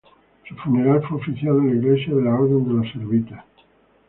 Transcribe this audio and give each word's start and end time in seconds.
Su 0.49 0.55
funeral 0.55 1.03
fue 1.07 1.19
oficiado 1.19 1.59
en 1.59 1.67
la 1.67 1.75
iglesia 1.75 2.15
de 2.15 2.23
la 2.23 2.33
Orden 2.33 2.67
de 2.67 2.73
los 2.73 2.91
Servitas. 2.91 3.45